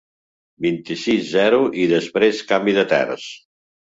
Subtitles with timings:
[0.65, 3.27] Vint-i-sis, zero i després canvi de terç.